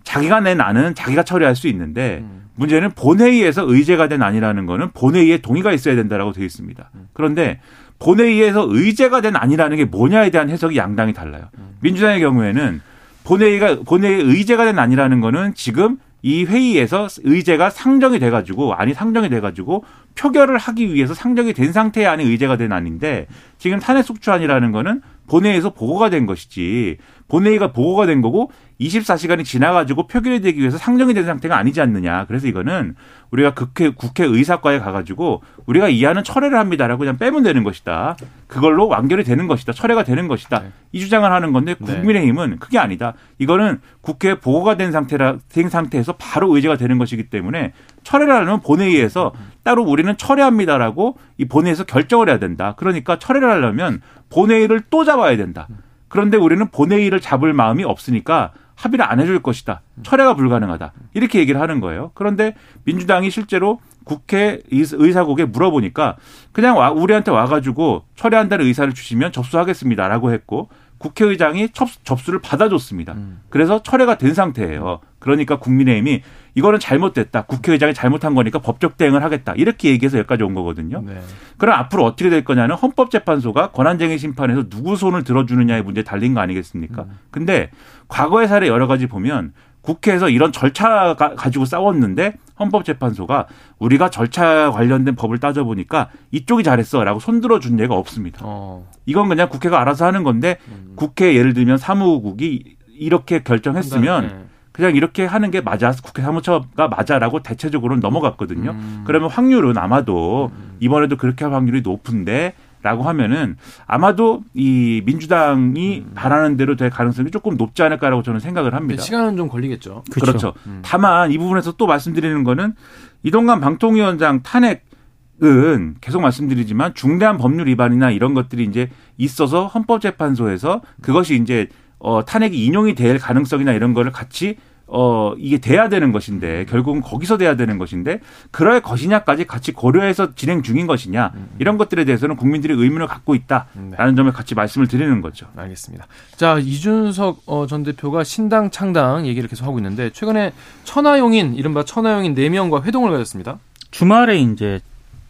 자기가 0.05 0.41
낸 0.41 0.61
안은 0.61 0.95
자기가 0.95 1.25
처리할 1.25 1.57
수 1.57 1.67
있는데 1.69 2.21
음. 2.23 2.45
문제는 2.55 2.93
본회의에서 2.93 3.65
의제가 3.67 4.07
된 4.07 4.23
안이라는 4.23 4.67
거는 4.67 4.93
본회의에 4.93 5.39
동의가 5.39 5.73
있어야 5.73 5.97
된다라고 5.97 6.33
되어 6.33 6.45
있습니다. 6.45 6.91
음. 6.95 7.09
그런데 7.13 7.61
본회의에서 7.99 8.67
의제가 8.69 9.21
된 9.21 9.35
안이라는 9.35 9.77
게 9.77 9.85
뭐냐에 9.87 10.31
대한 10.31 10.49
해석이 10.49 10.77
양당이 10.77 11.13
달라요. 11.13 11.49
음. 11.59 11.77
민주당의 11.81 12.21
경우에는 12.21 12.81
본회의가 13.25 13.79
본회의 13.85 14.23
의제가 14.23 14.67
된 14.67 14.79
안이라는 14.79 15.21
거는 15.21 15.55
지금 15.55 15.99
이 16.27 16.47
회의에서 16.47 17.07
의제가 17.23 17.69
상정이 17.69 18.19
돼가지고 18.19 18.73
아니 18.73 18.95
상정이 18.95 19.29
돼가지고 19.29 19.85
표결을 20.15 20.57
하기 20.57 20.95
위해서 20.95 21.13
상정이 21.13 21.53
된 21.53 21.71
상태의 21.71 22.07
안이 22.07 22.25
의제가 22.25 22.57
된 22.57 22.73
안인데 22.73 23.27
지금 23.59 23.79
탄핵 23.79 24.05
속추안이라는 24.05 24.73
거는 24.73 25.03
본회의에서 25.29 25.71
보고가 25.71 26.11
된 26.11 26.27
것이지 26.27 26.99
본회의가 27.29 27.73
보고가 27.73 28.07
된 28.07 28.21
거고 28.21 28.51
24시간이 28.81 29.45
지나가지고 29.45 30.07
표결이 30.07 30.41
되기 30.41 30.61
위해서 30.61 30.79
상정이 30.79 31.15
된 31.15 31.25
상태가 31.25 31.57
아니지 31.57 31.81
않느냐. 31.81 32.27
그래서 32.27 32.49
이거는 32.49 32.97
우리가 33.31 33.55
국회, 33.55 33.91
국회 33.91 34.25
의사과에 34.25 34.79
가가지고 34.79 35.43
우리가 35.67 35.89
이하는 35.89 36.25
철회를 36.25 36.59
합니다라고 36.59 37.01
그냥 37.01 37.17
빼면 37.17 37.43
되는 37.43 37.63
것이다. 37.65 38.17
그걸로 38.47 38.89
완결이 38.89 39.25
되는 39.25 39.47
것이다. 39.47 39.73
철회가 39.73 40.05
되는 40.05 40.29
것이다. 40.29 40.61
네. 40.61 40.73
이 40.93 41.01
주장을 41.01 41.31
하는 41.31 41.53
건데 41.53 41.77
네. 41.79 41.87
국민의힘은 41.87 42.59
그게 42.59 42.79
아니다. 42.79 43.15
이거는 43.39 43.81
국회에 44.01 44.35
보고가 44.39 44.77
된 44.77 44.93
상태라, 44.93 45.39
된 45.49 45.69
상태에서 45.69 46.15
바로 46.19 46.55
의제가 46.55 46.77
되는 46.77 46.99
것이기 46.99 47.31
때문에 47.31 47.73
철회를 48.05 48.33
하려면 48.33 48.61
본회의에서 48.61 49.33
따로 49.65 49.83
우리는 49.83 50.17
철회합니다라고 50.17 51.17
이 51.39 51.47
본회의에서 51.47 51.85
결정을 51.85 52.29
해야 52.29 52.39
된다. 52.39 52.75
그러니까 52.77 53.19
철회를 53.19 53.51
하려면 53.51 54.01
본회의를 54.31 54.83
또 54.91 55.05
잡아야 55.05 55.37
된다. 55.37 55.67
그런데 56.09 56.37
우리는 56.37 56.69
본회의를 56.71 57.21
잡을 57.21 57.53
마음이 57.53 57.83
없으니까 57.83 58.53
합의를 58.77 59.05
안 59.05 59.21
해줄 59.21 59.43
것이다. 59.43 59.83
철회가 60.03 60.35
불가능하다. 60.35 60.93
이렇게 61.15 61.39
얘기를 61.39 61.61
하는 61.61 61.81
거예요. 61.81 62.11
그런데 62.15 62.55
민주당이 62.85 63.31
실제로 63.31 63.81
국회 64.05 64.61
의사국에 64.71 65.47
물어보니까 65.47 66.17
그냥 66.53 66.77
와, 66.77 66.91
우리한테 66.91 67.31
와가지고 67.31 68.05
철회한다는 68.17 68.67
의사를 68.67 68.93
주시면 68.93 69.33
접수하겠습니다라고 69.33 70.33
했고 70.33 70.69
국회의장이 70.99 71.69
접수를 72.05 72.41
받아줬습니다. 72.41 73.13
음. 73.15 73.41
그래서 73.49 73.83
철회가 73.83 74.17
된 74.19 74.35
상태예요. 74.35 75.01
그러니까 75.19 75.59
국민의힘이 75.59 76.23
이거는 76.55 76.79
잘못됐다. 76.79 77.43
국회의장이 77.43 77.95
잘못한 77.95 78.35
거니까 78.35 78.61
법적 78.61 78.97
대응을 78.97 79.23
하겠다. 79.23 79.55
이렇게 79.57 79.91
얘기해서 79.91 80.19
여기까지 80.19 80.45
온 80.45 80.55
거거든요. 80.55 81.03
네. 81.05 81.21
그럼 81.59 81.79
앞으로 81.79 82.05
어떻게 82.05 82.31
될 82.31 82.45
거냐는 82.45 82.77
헌법재판소가 82.77 83.71
권한쟁의 83.73 84.19
심판에서 84.19 84.69
누구 84.69 84.97
손을 84.97 85.25
들어주느냐의 85.25 85.83
문제에 85.83 86.05
달린 86.05 86.35
거 86.35 86.41
아니겠습니까? 86.41 87.03
음. 87.03 87.19
근데 87.31 87.71
과거의 88.09 88.49
사례 88.49 88.69
여러 88.69 88.87
가지 88.87 89.07
보면 89.07 89.53
국회에서 89.81 90.31
이런 90.31 90.51
절차 90.51 91.15
가지고 91.15 91.67
싸웠는데 91.67 92.35
헌법재판소가 92.59 93.47
우리가 93.79 94.09
절차 94.09 94.71
관련된 94.71 95.15
법을 95.15 95.39
따져보니까 95.39 96.09
이쪽이 96.31 96.63
잘했어라고 96.63 97.21
손들어 97.21 97.59
준 97.59 97.79
예가 97.79 97.95
없습니다. 97.95 98.41
어. 98.45 98.89
이건 99.05 99.29
그냥 99.29 99.49
국회가 99.49 99.81
알아서 99.81 100.07
하는 100.07 100.23
건데 100.23 100.57
음. 100.69 100.93
국회 100.97 101.35
예를 101.35 101.53
들면 101.53 101.77
사무국이 101.77 102.77
이렇게 102.97 103.43
결정했으면 103.43 104.27
네. 104.27 104.45
그냥 104.75 104.97
이렇게 104.97 105.25
하는 105.25 105.53
게 105.53 105.61
맞아 105.61 105.93
국회 105.93 106.21
사무처가 106.21 106.89
맞아라고 106.89 107.45
대체적으로는 107.45 108.01
넘어갔거든요. 108.01 108.73
음. 108.73 109.05
그러면 109.07 109.31
확률은 109.31 109.79
아마도 109.79 110.51
음. 110.53 110.77
이번에도 110.81 111.17
그렇게 111.17 111.45
할 111.45 111.55
확률이 111.55 111.81
높은데 111.81 112.55
라고 112.83 113.05
하면은 113.05 113.57
아마도 113.87 114.43
이 114.53 115.01
민주당이 115.07 115.99
음. 116.01 116.13
바라는 116.17 116.57
대로 116.57 116.75
될 116.75 116.91
가능성이 116.91 117.31
조금 117.31 117.57
높지 117.57 117.85
않을까라고 117.85 118.25
저는 118.25 118.41
생각을 118.41 118.75
합니다. 118.75 119.01
시간은 119.01 119.37
좀 119.37 119.49
걸리겠죠. 119.49 120.03
그렇죠. 120.11 120.27
그렇죠. 120.27 120.55
음. 120.67 120.81
다만 120.85 121.31
이 121.31 121.39
부분에서 121.39 121.77
또 121.77 121.87
말씀드리는 121.87 122.43
거는 122.43 122.75
이동관 123.23 123.61
방통위원장 123.61 124.43
탄핵은 124.43 125.95
계속 126.01 126.21
말씀드리지만 126.21 126.95
중대한 126.95 127.39
법률 127.39 127.69
위반이나 127.69 128.11
이런 128.11 128.35
것들이 128.35 128.65
이제 128.65 128.91
있어서 129.19 129.69
헌법재판소에서 129.69 130.81
그것이 131.01 131.37
이제 131.37 131.69
어 132.05 132.23
탄핵이 132.25 132.65
인용이 132.65 132.95
될 132.95 133.19
가능성이나 133.19 133.73
이런 133.73 133.95
거를 133.95 134.13
같이 134.13 134.57
어, 134.87 135.33
이게 135.39 135.59
돼야 135.59 135.89
되는 135.89 136.13
것인데, 136.13 136.67
결국은 136.67 137.01
거기서 137.01 137.39
돼야 137.39 137.57
되는 137.57 137.79
것인데, 137.79 138.21
그럴 138.51 138.83
것이냐까지 138.83 139.47
같이 139.47 139.73
고려해서 139.73 140.35
진행 140.35 140.63
중인 140.63 140.87
것이냐, 140.87 141.33
이런 141.59 141.79
것들에 141.79 142.05
대해서는 142.05 142.37
국민들이 142.37 142.75
의문을 142.75 143.07
갖고 143.07 143.35
있다라는 143.35 143.91
네. 143.91 144.15
점을 144.15 144.31
같이 144.31 144.55
말씀을 144.55 144.87
드리는 144.87 145.23
거죠. 145.23 145.47
알겠습니다. 145.57 146.07
자, 146.37 146.59
이준석 146.59 147.45
어, 147.47 147.67
전 147.67 147.83
대표가 147.83 148.25
신당 148.25 148.71
창당 148.71 149.27
얘기를 149.27 149.49
계속 149.49 149.65
하고 149.65 149.79
있는데, 149.79 150.11
최근에 150.11 150.53
천하용인, 150.85 151.55
이른바 151.55 151.83
천하용인 151.85 152.35
4명과 152.35 152.85
회동을 152.85 153.11
가졌습니다. 153.11 153.59
주말에 153.91 154.39
이제 154.39 154.81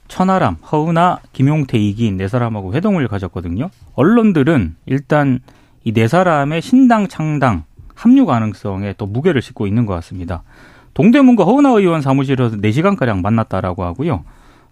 천하람, 0.08 0.56
허은아, 0.70 1.20
김용태, 1.32 1.78
이기인 1.78 2.16
네 2.16 2.28
사람하고 2.28 2.74
회동을 2.74 3.06
가졌거든요. 3.08 3.70
언론들은 3.94 4.76
일단 4.86 5.40
이 5.84 5.92
네 5.92 6.08
사람의 6.08 6.62
신당 6.62 7.08
창당, 7.08 7.64
합류 7.94 8.26
가능성에 8.26 8.94
또 8.96 9.06
무게를 9.06 9.42
싣고 9.42 9.66
있는 9.66 9.86
것 9.86 9.94
같습니다. 9.94 10.42
동대문과 10.94 11.44
허은하 11.44 11.70
의원 11.72 12.00
사무실에서 12.00 12.56
4시간가량 12.56 13.20
만났다라고 13.22 13.84
하고요. 13.84 14.24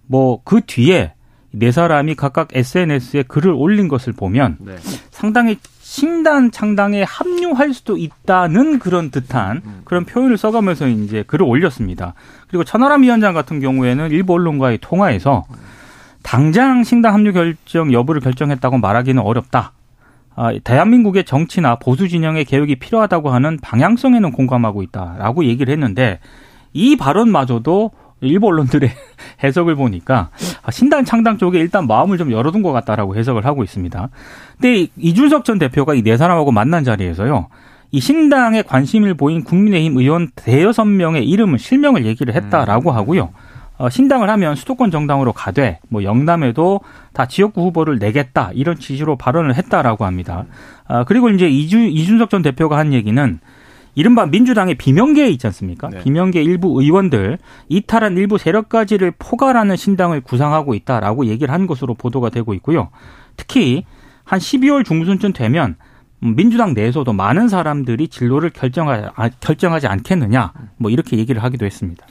뭐 0.06 0.40
그 0.44 0.60
뒤에 0.66 1.14
네 1.50 1.70
사람이 1.70 2.14
각각 2.14 2.48
SNS에 2.54 3.24
글을 3.24 3.52
올린 3.52 3.88
것을 3.88 4.12
보면 4.14 4.56
네. 4.60 4.76
상당히 5.10 5.58
신단 5.80 6.50
창당에 6.50 7.02
합류할 7.02 7.74
수도 7.74 7.98
있다는 7.98 8.78
그런 8.78 9.10
듯한 9.10 9.60
음. 9.64 9.80
그런 9.84 10.06
표현을 10.06 10.38
써가면서 10.38 10.88
이제 10.88 11.22
글을 11.26 11.44
올렸습니다. 11.46 12.14
그리고 12.48 12.64
천하람 12.64 13.02
위원장 13.02 13.34
같은 13.34 13.60
경우에는 13.60 14.10
일부 14.10 14.32
언론과의 14.32 14.78
통화에서 14.80 15.44
당장 16.22 16.84
신당 16.84 17.12
합류 17.12 17.32
결정 17.34 17.92
여부를 17.92 18.22
결정했다고 18.22 18.78
말하기는 18.78 19.20
어렵다. 19.22 19.72
아, 20.34 20.52
대한민국의 20.64 21.24
정치나 21.24 21.76
보수 21.76 22.08
진영의 22.08 22.44
개혁이 22.44 22.76
필요하다고 22.76 23.30
하는 23.30 23.58
방향성에는 23.60 24.32
공감하고 24.32 24.82
있다라고 24.82 25.44
얘기를 25.44 25.72
했는데 25.72 26.20
이 26.72 26.96
발언마저도 26.96 27.90
일부 28.22 28.46
언론들의 28.46 28.88
해석을 29.42 29.74
보니까 29.74 30.30
아, 30.62 30.70
신당 30.70 31.04
창당 31.04 31.38
쪽에 31.38 31.58
일단 31.58 31.86
마음을 31.86 32.18
좀 32.18 32.30
열어둔 32.32 32.62
것 32.62 32.72
같다라고 32.72 33.16
해석을 33.16 33.44
하고 33.44 33.62
있습니다. 33.64 34.08
근데 34.60 34.86
이준석 34.96 35.44
전 35.44 35.58
대표가 35.58 35.94
이 35.94 36.02
네 36.02 36.16
사람하고 36.16 36.52
만난 36.52 36.84
자리에서요. 36.84 37.48
이 37.90 38.00
신당에 38.00 38.62
관심을 38.62 39.14
보인 39.14 39.44
국민의힘 39.44 39.98
의원 39.98 40.30
대여섯 40.34 40.86
명의 40.86 41.28
이름을 41.28 41.58
실명을 41.58 42.06
얘기를 42.06 42.34
했다라고 42.34 42.90
하고요. 42.90 43.30
어, 43.78 43.88
신당을 43.88 44.30
하면 44.30 44.54
수도권 44.54 44.90
정당으로 44.90 45.32
가되 45.32 45.80
뭐 45.88 46.04
영남에도 46.04 46.80
다 47.12 47.26
지역구 47.26 47.62
후보를 47.62 47.98
내겠다 47.98 48.50
이런 48.54 48.78
취지로 48.78 49.16
발언을 49.16 49.54
했다라고 49.56 50.04
합니다. 50.04 50.44
아, 50.86 51.04
그리고 51.04 51.30
이제 51.30 51.48
이주, 51.48 51.78
이준석 51.78 52.30
전 52.30 52.42
대표가 52.42 52.78
한 52.78 52.92
얘기는 52.92 53.40
이른바 53.94 54.26
민주당의 54.26 54.76
비명계 54.76 55.28
있지 55.30 55.46
않습니까? 55.48 55.88
네. 55.88 55.98
비명계 56.02 56.42
일부 56.42 56.80
의원들 56.80 57.38
이탈한 57.68 58.16
일부 58.16 58.38
세력까지를 58.38 59.12
포괄하는 59.18 59.76
신당을 59.76 60.22
구상하고 60.22 60.74
있다라고 60.74 61.26
얘기를 61.26 61.52
한 61.52 61.66
것으로 61.66 61.94
보도가 61.94 62.30
되고 62.30 62.54
있고요. 62.54 62.88
특히 63.36 63.84
한 64.24 64.38
12월 64.38 64.84
중순쯤 64.84 65.32
되면 65.32 65.76
민주당 66.20 66.72
내에서도 66.72 67.12
많은 67.12 67.48
사람들이 67.48 68.08
진로를 68.08 68.50
결정하지, 68.50 69.08
아, 69.14 69.28
결정하지 69.28 69.88
않겠느냐 69.88 70.52
뭐 70.76 70.90
이렇게 70.90 71.18
얘기를 71.18 71.42
하기도 71.42 71.66
했습니다. 71.66 72.06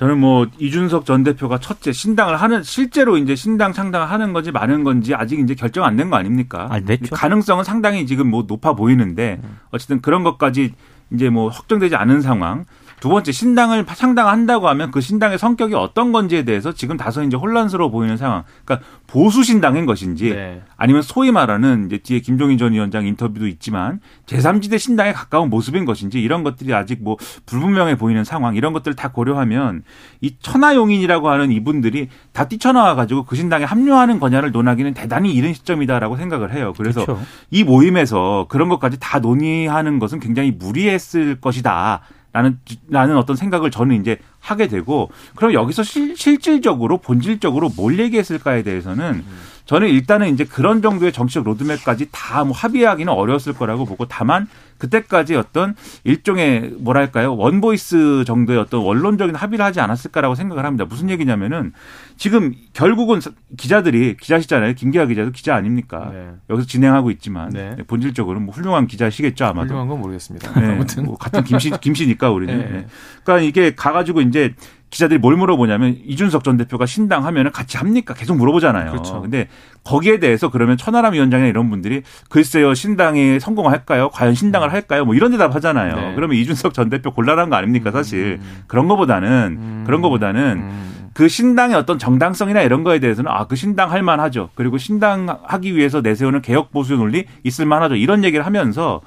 저는 0.00 0.16
뭐 0.18 0.46
이준석 0.58 1.04
전 1.04 1.24
대표가 1.24 1.58
첫째 1.58 1.92
신당을 1.92 2.38
하는 2.40 2.62
실제로 2.62 3.18
이제 3.18 3.36
신당 3.36 3.74
창당을 3.74 4.10
하는 4.10 4.32
건지 4.32 4.50
많은 4.50 4.82
건지 4.82 5.14
아직 5.14 5.38
이제 5.38 5.54
결정 5.54 5.84
안 5.84 5.94
된 5.96 6.08
거 6.08 6.16
아닙니까? 6.16 6.68
아. 6.70 6.80
가능성은 7.10 7.64
상당히 7.64 8.06
지금 8.06 8.30
뭐 8.30 8.44
높아 8.48 8.72
보이는데 8.72 9.40
음. 9.44 9.58
어쨌든 9.72 10.00
그런 10.00 10.24
것까지 10.24 10.72
이제 11.12 11.28
뭐 11.28 11.50
확정되지 11.50 11.96
않은 11.96 12.22
상황. 12.22 12.64
두 13.00 13.08
번째 13.08 13.32
신당을 13.32 13.86
창당한다고 13.86 14.68
하면 14.68 14.90
그 14.90 15.00
신당의 15.00 15.38
성격이 15.38 15.74
어떤 15.74 16.12
건지에 16.12 16.44
대해서 16.44 16.72
지금 16.72 16.96
다소 16.96 17.22
이제 17.22 17.36
혼란스러워 17.36 17.90
보이는 17.90 18.16
상황. 18.16 18.44
그러니까 18.64 18.86
보수 19.06 19.42
신당인 19.42 19.86
것인지 19.86 20.30
네. 20.30 20.62
아니면 20.76 21.02
소위 21.02 21.32
말하는 21.32 21.86
이제 21.86 21.98
뒤에 21.98 22.20
김종인 22.20 22.58
전 22.58 22.72
위원장 22.72 23.06
인터뷰도 23.06 23.46
있지만 23.48 24.00
제3지대 24.26 24.78
신당에 24.78 25.12
가까운 25.12 25.50
모습인 25.50 25.84
것인지 25.84 26.20
이런 26.20 26.44
것들이 26.44 26.72
아직 26.74 27.02
뭐 27.02 27.16
불분명해 27.46 27.96
보이는 27.96 28.22
상황 28.22 28.54
이런 28.54 28.72
것들을 28.72 28.94
다 28.94 29.08
고려하면 29.08 29.82
이 30.20 30.36
천하용인이라고 30.38 31.28
하는 31.28 31.50
이분들이 31.50 32.08
다 32.32 32.48
뛰쳐나와 32.48 32.94
가지고 32.94 33.24
그 33.24 33.34
신당에 33.34 33.64
합류하는 33.64 34.20
거냐를 34.20 34.52
논하기는 34.52 34.94
대단히 34.94 35.32
이른 35.34 35.54
시점이다라고 35.54 36.16
생각을 36.16 36.52
해요. 36.52 36.74
그래서 36.76 37.04
그렇죠. 37.04 37.22
이 37.50 37.64
모임에서 37.64 38.46
그런 38.48 38.68
것까지 38.68 38.98
다 39.00 39.18
논의하는 39.18 39.98
것은 39.98 40.20
굉장히 40.20 40.50
무리했을 40.50 41.40
것이다. 41.40 42.02
라는 42.32 42.60
라는 42.88 43.16
어떤 43.16 43.34
생각을 43.34 43.70
저는 43.70 44.00
이제 44.00 44.18
하게 44.38 44.68
되고 44.68 45.10
그럼 45.34 45.52
여기서 45.52 45.82
실, 45.82 46.16
실질적으로 46.16 46.98
본질적으로 46.98 47.70
뭘 47.76 47.98
얘기했을까에 47.98 48.62
대해서는 48.62 49.24
저는 49.66 49.88
일단은 49.88 50.28
이제 50.32 50.44
그런 50.44 50.80
정도의 50.82 51.12
정치적 51.12 51.44
로드맵까지 51.44 52.08
다 52.12 52.44
뭐 52.44 52.52
합의하기는 52.56 53.12
어려웠을 53.12 53.52
거라고 53.52 53.84
보고 53.84 54.06
다만 54.06 54.48
그때까지 54.80 55.36
어떤 55.36 55.76
일종의 56.02 56.72
뭐랄까요 56.78 57.36
one 57.36 57.69
voice 57.69 58.24
정도의 58.26 58.58
어떤 58.58 58.80
원론적인 58.80 59.36
합의를 59.36 59.64
하지 59.64 59.80
않았을까라고 59.80 60.34
생각을 60.34 60.64
합니다. 60.64 60.84
무슨 60.84 61.10
얘기냐면은 61.10 61.72
지금 62.16 62.54
결국은 62.72 63.20
기자들이 63.56 64.16
기자시잖아요. 64.16 64.74
김기아 64.74 65.06
기자도 65.06 65.30
기자 65.30 65.54
아닙니까? 65.54 66.10
네. 66.12 66.30
여기서 66.50 66.66
진행하고 66.66 67.10
있지만 67.12 67.50
네. 67.50 67.76
본질적으로 67.86 68.40
뭐 68.40 68.52
훌륭한 68.52 68.86
기자시겠죠 68.86 69.44
아마도. 69.44 69.68
훌륭한 69.68 69.88
건 69.88 70.00
모르겠습니다. 70.00 70.60
네. 70.60 70.72
아무튼 70.72 71.04
뭐 71.04 71.16
같은 71.16 71.44
김씨 71.44 71.70
김씨니까 71.70 72.30
우리는. 72.30 72.58
네. 72.58 72.64
네. 72.64 72.86
그러니까 73.22 73.46
이게 73.46 73.74
가가지고 73.74 74.22
이제 74.22 74.54
기자들이 74.90 75.18
뭘 75.18 75.36
물어보냐면 75.36 75.96
이준석 76.04 76.42
전 76.44 76.56
대표가 76.56 76.84
신당 76.84 77.24
하면은 77.24 77.52
같이 77.52 77.76
합니까? 77.78 78.12
계속 78.12 78.36
물어보잖아요. 78.36 78.90
그렇죠. 78.90 79.20
근데 79.20 79.48
거기에 79.84 80.18
대해서 80.18 80.50
그러면 80.50 80.76
천하람 80.76 81.14
위원장이나 81.14 81.48
이런 81.48 81.70
분들이 81.70 82.02
글쎄요 82.28 82.74
신당이 82.74 83.38
성공할까요? 83.40 84.10
과연 84.10 84.34
신당을 84.34 84.68
음. 84.68 84.72
할까요? 84.72 85.04
뭐 85.04 85.14
이런 85.14 85.30
대답 85.30 85.54
하잖아요. 85.54 85.94
네. 85.96 86.14
그러면 86.16 86.36
이준석 86.36 86.74
전 86.74 86.90
대표 86.90 87.12
곤란한 87.12 87.50
거 87.50 87.56
아닙니까? 87.56 87.90
사실 87.92 88.38
음. 88.40 88.44
음. 88.44 88.64
그런 88.66 88.88
거보다는 88.88 89.28
음. 89.60 89.84
그런 89.86 90.02
거보다는 90.02 90.42
음. 90.58 91.10
그 91.12 91.28
신당의 91.28 91.76
어떤 91.76 91.98
정당성이나 91.98 92.62
이런 92.62 92.82
거에 92.84 92.98
대해서는 92.98 93.30
아 93.30 93.44
그 93.50 93.56
신당 93.56 93.90
할 93.90 94.02
만하죠. 94.02 94.50
그리고 94.54 94.78
신당 94.78 95.38
하기 95.44 95.76
위해서 95.76 96.00
내세우는 96.00 96.40
개혁 96.40 96.70
보수 96.72 96.94
논리 96.96 97.24
있을 97.42 97.66
만하죠. 97.66 97.96
이런 97.96 98.22
얘기를 98.22 98.46
하면서 98.46 99.00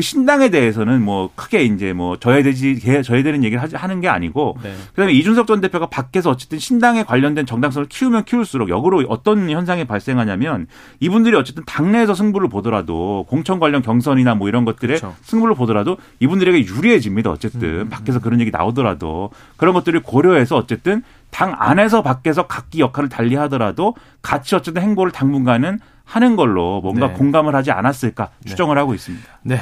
그 0.00 0.02
신당에 0.02 0.48
대해서는 0.48 1.02
뭐 1.02 1.28
크게 1.34 1.62
이제 1.64 1.92
뭐 1.92 2.16
져야 2.16 2.42
되지 2.42 2.80
져야 3.04 3.22
되는 3.22 3.44
얘기를 3.44 3.62
하는 3.62 4.00
게 4.00 4.08
아니고 4.08 4.56
네. 4.62 4.72
그다음에 4.94 5.12
이준석 5.12 5.46
전 5.46 5.60
대표가 5.60 5.90
밖에서 5.90 6.30
어쨌든 6.30 6.58
신당에 6.58 7.04
관련된 7.04 7.44
정당성을 7.44 7.86
키우면 7.88 8.24
키울수록 8.24 8.70
역으로 8.70 9.04
어떤 9.10 9.50
현상이 9.50 9.84
발생하냐면 9.84 10.68
이분들이 11.00 11.36
어쨌든 11.36 11.64
당내에서 11.66 12.14
승부를 12.14 12.48
보더라도 12.48 13.26
공천 13.28 13.60
관련 13.60 13.82
경선이나 13.82 14.36
뭐 14.36 14.48
이런 14.48 14.64
것들에 14.64 14.96
그렇죠. 14.96 15.14
승부를 15.20 15.54
보더라도 15.54 15.98
이분들에게 16.20 16.64
유리해집니다. 16.64 17.30
어쨌든 17.30 17.80
음. 17.80 17.88
밖에서 17.90 18.20
그런 18.20 18.40
얘기 18.40 18.50
나오더라도 18.50 19.30
그런 19.58 19.74
것들을 19.74 20.00
고려해서 20.00 20.56
어쨌든 20.56 21.02
당 21.28 21.54
안에서 21.58 22.02
밖에서 22.02 22.46
각기 22.46 22.80
역할을 22.80 23.10
달리 23.10 23.34
하더라도 23.36 23.94
같이 24.22 24.54
어쨌든 24.54 24.80
행보를 24.80 25.12
당분간은 25.12 25.78
하는 26.10 26.34
걸로 26.34 26.80
뭔가 26.80 27.06
네. 27.06 27.12
공감을 27.14 27.54
하지 27.54 27.70
않았을까 27.70 28.30
네. 28.42 28.50
추정을 28.50 28.74
네. 28.74 28.80
하고 28.80 28.94
있습니다. 28.94 29.26
네. 29.42 29.60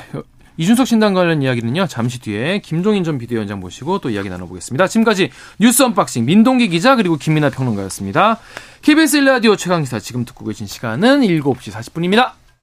이준석 0.56 0.86
신당 0.86 1.14
관련 1.14 1.42
이야기는요. 1.42 1.86
잠시 1.86 2.20
뒤에 2.20 2.60
김종인 2.60 3.04
전 3.04 3.18
비대위원장 3.18 3.60
모시고 3.60 3.98
또 3.98 4.10
이야기 4.10 4.28
나눠보겠습니다. 4.28 4.88
지금까지 4.88 5.30
뉴스 5.60 5.82
언박싱 5.82 6.24
민동기 6.24 6.68
기자 6.68 6.96
그리고 6.96 7.16
김민하 7.16 7.50
평론가였습니다. 7.50 8.38
KBS 8.82 9.20
1라디오 9.20 9.56
최강기사 9.56 10.00
지금 10.00 10.24
듣고 10.24 10.46
계신 10.46 10.66
시간은 10.66 11.20
7시 11.20 11.70
40분입니다. 11.70 12.32